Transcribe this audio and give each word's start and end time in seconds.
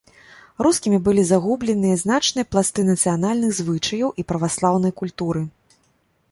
Рускімі 0.67 0.99
былі 1.07 1.25
згубленыя 1.31 1.99
значныя 2.03 2.49
пласты 2.53 2.87
нацыянальных 2.89 3.55
звычаяў 3.61 4.09
і 4.23 4.29
праваслаўнай 4.33 4.91
культуры. 5.03 5.41